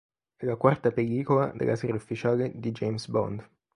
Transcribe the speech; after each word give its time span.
È 0.35 0.45
la 0.45 0.55
quarta 0.55 0.89
pellicola 0.89 1.51
della 1.55 1.75
serie 1.75 1.95
ufficiale 1.97 2.53
di 2.55 2.71
James 2.71 3.07
Bond. 3.07 3.47